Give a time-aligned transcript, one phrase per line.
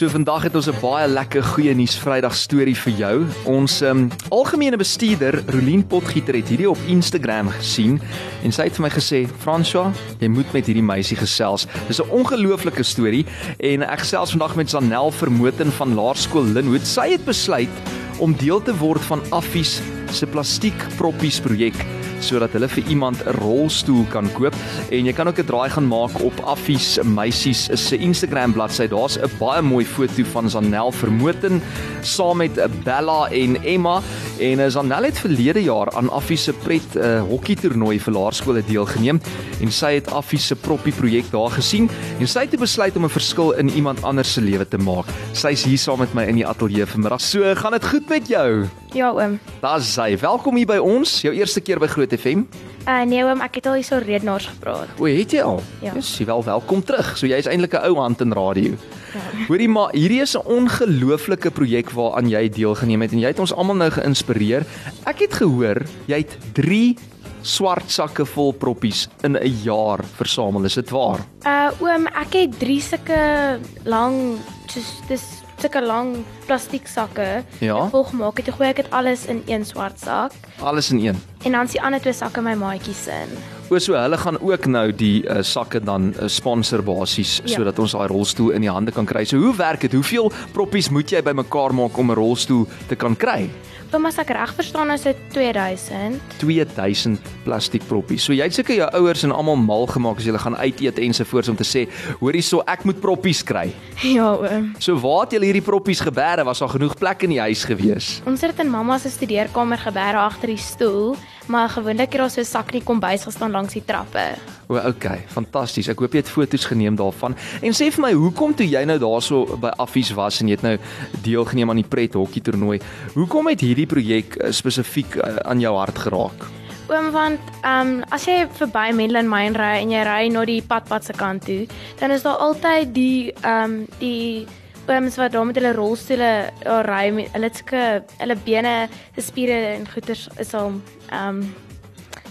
[0.00, 3.26] So vandag het ons 'n baie lekker goeie nuus Vrydag storie vir jou.
[3.44, 8.00] Ons um, algemene bestuurder, Rolien Potgieter het hierdie op Instagram gesien
[8.42, 11.66] en sy het vir my gesê, "François, jy moet met hierdie meisie gesels.
[11.86, 13.26] Dis 'n ongelooflike storie
[13.58, 16.86] en ek gesels vandag met Sanel Vermoten van Laerskool Linwood.
[16.86, 17.76] Sy het besluit
[18.18, 23.34] om deel te word van Affies se plastiek proppies projek sodat hulle vir iemand 'n
[23.40, 24.54] rolstoel kan koop
[24.90, 28.88] en jy kan ook 'n draai gaan maak op Affies Meisies se Instagram bladsy.
[28.88, 31.62] Daar's 'n baie mooi foto van Zanel Vermoten
[32.02, 32.54] saam met
[32.84, 34.02] Bella en Emma
[34.40, 38.62] en eh, Zanel het verlede jaar aan Affies se pret uh, hokkie toernooi vir laerskole
[38.66, 39.20] deelgeneem
[39.60, 43.12] en sy het Affies se proppie projek daar gesien en sy het besluit om 'n
[43.12, 45.06] verskil in iemand anders se lewe te maak.
[45.32, 47.20] Sy's hier saam met my in die ateljee vanmiddag.
[47.20, 48.66] So, gaan dit goed met jou?
[48.92, 49.38] Ja oom.
[49.60, 50.16] Daar's sy.
[50.18, 51.20] Welkom hier by ons.
[51.20, 52.44] Jou eerste keer by Groot FM.
[52.88, 54.88] Uh nee oom, ek het al hier so redenaars gepraat.
[54.98, 55.60] O, het jy al?
[55.84, 55.92] Ja.
[56.00, 57.12] Jy wel welkom terug.
[57.18, 58.72] So jy's eintlik 'n ou hand in radio.
[59.12, 59.20] Ja.
[59.48, 63.52] Hoorie maar, hierdie is 'n ongelooflike projek waaraan jy deelgeneem het en jy het ons
[63.52, 64.64] almal nou geïnspireer.
[65.04, 66.96] Ek het gehoor jy het 3
[67.42, 70.64] swart sakke vol proppies in 'n jaar versamel.
[70.64, 71.20] Is dit waar?
[71.44, 77.88] Uh oom, ek het 3 sulke lang soos dis sulke lang plastiek sakke Ja.
[77.92, 78.36] vol gemaak.
[78.36, 81.22] Het gegooi ek het alles in een swart sak Alles in een.
[81.44, 83.28] en dan is die ander twee sakke my maatjies in.
[83.70, 87.54] O, so hulle gaan ook nou die uh, sakke dan uh, sponsor basies Ja.
[87.56, 89.22] sodat ons daai rolstoel in die hande kan kry.
[89.24, 89.92] So hoe werk dit?
[89.94, 93.48] Hoeveel proppies moet jy bymekaar maak om 'n rolstoel te kan kry?
[93.92, 96.20] Oom, as ek reg verstaan is dit 2000.
[96.38, 98.22] 2000 plastiek proppies.
[98.24, 100.98] So jy het seker jou ouers en almal mal gemaak as jy gaan uit eet
[100.98, 101.88] ensovoorts om te sê,
[102.20, 103.70] hoorie so ek moet proppies kry.
[104.16, 104.72] Ja oom.
[104.78, 106.44] So waar het julle hierdie proppies gebeere?
[106.44, 108.20] Was daar genoeg plek in die huis gewees?
[108.26, 111.16] Ons het dit in mamma se studeerkamer gebeere agter die stoel,
[111.50, 114.34] maar gewoonlik het daar so 'n sak in die kombuis gestaan langs die trappe.
[114.68, 115.88] O, okay, fantasties.
[115.88, 117.34] Ek hoop jy het foto's geneem daarvan.
[117.60, 120.62] En sê vir my, hoekom toe jy nou daarso by Affies was en jy het
[120.62, 120.78] nou
[121.22, 122.80] deelgeneem aan die pret hokkie toernooi,
[123.14, 126.46] hoekom het hierdie projek uh, spesifiek uh, aan jou hart geraak?
[126.90, 130.62] Oom want ehm um, as jy verby Medlin Mine ry en jy ry na die
[130.62, 131.66] padpad se kant toe,
[132.00, 134.46] dan is daar altyd die ehm um, die
[134.90, 136.30] ooms wat daar met hulle rolstoele
[136.62, 137.82] daar ry met hulle het sulke
[138.18, 138.74] hulle bene,
[139.14, 140.72] se spiere en goeters is al
[141.10, 141.54] ehm um,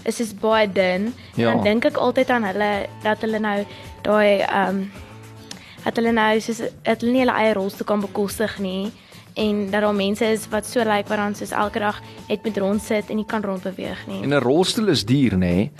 [0.08, 1.14] is is baie dun.
[1.34, 1.50] Ja.
[1.50, 2.70] En dan dink ek altyd aan hulle
[3.02, 3.58] dat hulle nou
[4.02, 4.90] daai ehm um,
[5.84, 8.92] dat hulle nou soos dat hulle nie hulle eie rolstoel kan bekostig nie
[9.34, 12.58] en dat daar mense is wat so lyk wat dan soos elke dag net met
[12.58, 14.22] rond sit en nie kan rondbeweeg nie.
[14.22, 15.38] En 'n rolstoel is duur, nê?
[15.38, 15.70] Nee?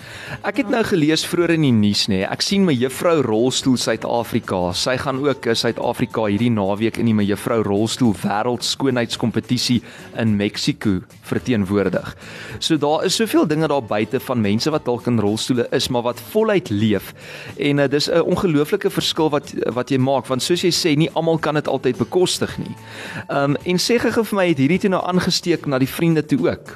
[0.42, 2.20] Ek het nou gelees vroeër in die nuus, nê?
[2.20, 2.24] Nee?
[2.24, 4.72] Ek sien my juffrou rolstoel Suid-Afrika.
[4.72, 9.82] Sy gaan ook in Suid-Afrika hierdie naweek in die my juffrou rolstoel wêreld skoonheidskompetisie
[10.16, 12.16] in Mexiko verteenwoordig.
[12.58, 16.02] So daar is soveel dinge daar buite van mense wat dalk in rolstoele is, maar
[16.02, 17.14] wat voluit leef.
[17.58, 21.10] En uh, dis 'n ongelooflike verskil wat wat jy maak, want soos jy sê, nie
[21.14, 22.74] almal kan dit altyd bekostig nie.
[23.44, 26.40] Um en sê gou vir my het hierdie toe nou aangesteek na die vriende toe
[26.48, 26.74] ook.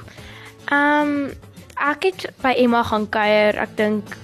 [0.70, 1.32] Ehm um,
[1.74, 3.58] ek het by Emma gaan kuier.
[3.60, 4.16] Ek dink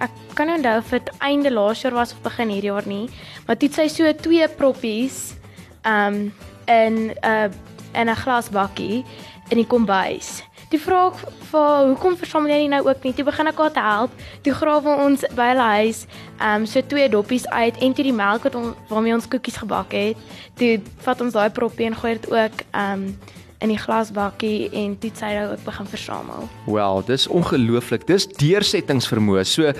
[0.00, 3.08] ek kan nie onthou of dit einde laas jaar was of begin hierdie jaar nie,
[3.46, 5.34] maar toe het sy so twee proppies
[5.82, 6.32] ehm um,
[6.66, 7.50] in 'n uh,
[7.94, 9.04] in 'n glasbakkie
[9.50, 10.42] in die kombuis.
[10.72, 13.12] Die vra ek vir haar, hoekom versamel jy nou ook nie?
[13.14, 14.24] Toe begin ek haar te help.
[14.42, 16.02] Toe grawe ons by hulle huis
[16.40, 19.60] ehm um, so twee doppies uit en toe die melk wat ons waarmee ons koekies
[19.62, 20.26] gebak het.
[20.58, 20.76] Toe
[21.06, 25.10] vat ons daai proppie en gooi dit ook ehm um, in die glasbakkie en toe
[25.10, 26.48] het sy nou ook begin versamel.
[26.66, 28.06] Wel, dis ongelooflik.
[28.06, 29.44] Dis deursettingsvermoë.
[29.48, 29.74] So, uh,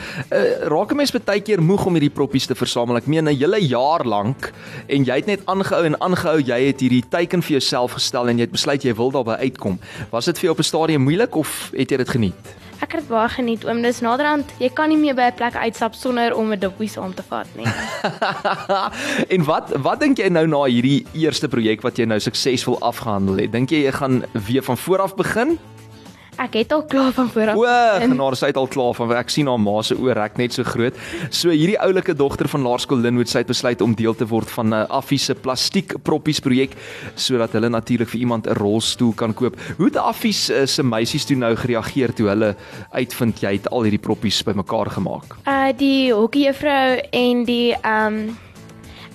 [0.72, 2.96] raak 'n mens baie keer moeg om hierdie proppies te versamel.
[2.96, 4.52] Ek meen 'n hele jaar lank
[4.88, 6.40] en jy het net aangehou en aangehou.
[6.40, 9.78] Jy het hierdie teiken vir jouself gestel en jy het besluit jy wil daarby uitkom.
[10.10, 12.65] Was dit vir jou op 'n stadium moeilik of het jy dit geniet?
[12.84, 13.80] Ek het dit baie geniet oom.
[13.82, 17.14] Dis naderhand, jy kan nie meer by 'n plek uitstap sonder om 'n doppie saam
[17.14, 17.66] te vat nie.
[19.34, 23.38] en wat wat dink jy nou na hierdie eerste projek wat jy nou suksesvol afgehandel
[23.38, 23.52] het?
[23.52, 25.58] Dink jy jy gaan weer van voor af begin?
[26.36, 27.56] Ek het al klaar van voor af.
[27.56, 27.64] O,
[28.02, 30.66] genade, sy het al klaar van ek sien haar ma se oë rek net so
[30.68, 30.96] groot.
[31.32, 34.68] So hierdie oulike dogter van Laerskool Linwood sy het besluit om deel te word van
[34.68, 36.76] 'n uh, Affie se plastiek proppies projek
[37.14, 39.56] sodat hulle natuurlik vir iemand 'n rolstoel kan koop.
[39.76, 42.56] Hoe het Affie uh, se meisies toe nou gereageer toe hulle
[42.92, 45.36] uitvind jy het al hierdie proppies bymekaar gemaak?
[45.46, 48.36] Uh die hockeyjuffrou en die ehm um,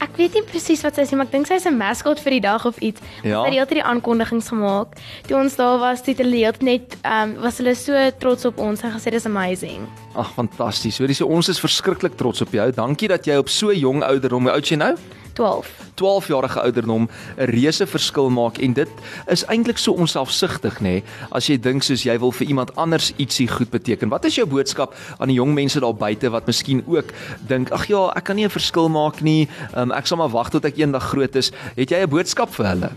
[0.02, 2.34] Ek weet nie presies wat sy sê, maar ek dink sy is 'n maskot vir
[2.40, 3.02] die dag of iets.
[3.22, 3.44] Ja.
[3.44, 4.98] Sy het heeltyd die aankondigings gemaak.
[5.28, 8.58] Toe ons daar was, het hulle heeltyd net ehm um, was hulle so trots op
[8.58, 9.86] ons en gesê dis amazing.
[10.16, 10.98] Ag, fantasties.
[10.98, 12.72] Hoorie, so ons is verskriklik trots op jou.
[12.72, 14.98] Dankie dat jy op so jong ouderdom, hoe oud is jy nou?
[15.34, 15.70] 12.
[15.94, 18.90] 12 jarige ouderdom 'n reuse verskil maak en dit
[19.28, 23.14] is eintlik so onselfsugtig nê nee, as jy dink soos jy wil vir iemand anders
[23.18, 24.10] ietsie goed beteken.
[24.10, 27.14] Wat is jou boodskap aan die jong mense daar buite wat miskien ook
[27.48, 29.48] dink ag ja, ek kan nie 'n verskil maak nie.
[29.76, 31.52] Um, ek sal maar wag tot ek eendag groot is.
[31.76, 32.92] Het jy 'n boodskap vir hulle?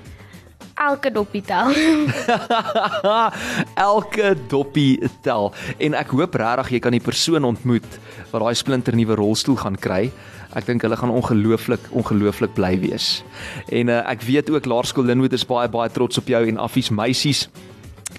[0.74, 1.70] Elke dopie tel.
[3.88, 7.86] Elke dopie tel en ek hoop regtig jy kan die persoon ontmoet
[8.32, 10.08] wat daai splinter nuwe rolstoel gaan kry.
[10.54, 13.22] Ek dink hulle gaan ongelooflik ongelooflik bly wees.
[13.70, 16.90] En uh, ek weet ook Laerskool Linwood is baie baie trots op jou en Affies
[16.90, 17.46] meisies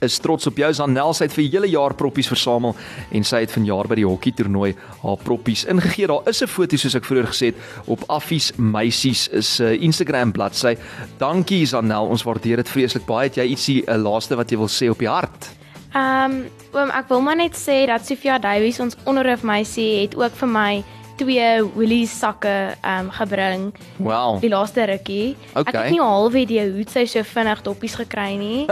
[0.05, 2.75] is trots op jou Zanel sy het vir hele jaar proppies versamel
[3.11, 4.71] en sy het vanjaar by die hokkie toernooi
[5.01, 6.07] haar proppies ingegee.
[6.07, 7.57] Daar is 'n foto soos ek vroeër gesê het
[7.87, 10.75] op Affies meisies is 'n uh, Instagram bladsy.
[11.17, 13.27] Dankie Zanel, ons waardeer dit vreeslik baie.
[13.27, 15.49] Het jy ietsie 'n uh, laaste wat jy wil sê op die hart?
[15.93, 20.15] Ehm, um, oom, ek wil maar net sê dat Sofia Davies ons onderhoof meisie het
[20.15, 20.83] ook vir my
[21.15, 23.73] twee Woolies sakke ehm um, gebring.
[23.97, 24.39] Wow.
[24.41, 25.35] Die laaste rukkie.
[25.53, 25.63] Okay.
[25.63, 28.65] Ek het nie half idee hoe sy so vinnig doppies gekry nie.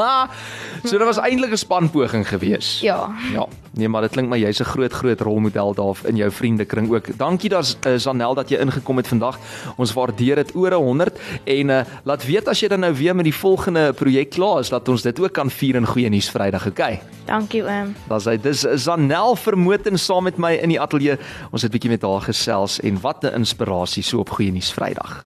[0.88, 2.80] so dit was eintlik 'n spanpoging geweest.
[2.82, 3.10] ja.
[3.32, 3.46] Ja,
[3.78, 7.16] nee, maar dit klink my jy's 'n groot groot rolmodel daar in jou vriendekring ook.
[7.16, 9.38] Dankie daar's uh, Zanel dat jy ingekom het vandag.
[9.76, 13.24] Ons waardeer dit oor 100 en uh, laat weet as jy dan nou weer met
[13.24, 16.66] die volgende projek klaar is dat ons dit ook kan vier in goeie nuus Vrydag,
[16.66, 17.00] okay?
[17.24, 17.94] Dankie oom.
[18.08, 21.18] Dan sê dis Zanel vermoten saam met my in die ateljee.
[21.50, 24.72] Ons het 'n bietjie met haar gesels en wat 'n inspirasie so op goeie nuus
[24.72, 25.16] Vrydag.